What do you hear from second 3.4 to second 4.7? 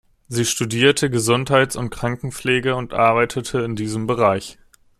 in diesem Bereich.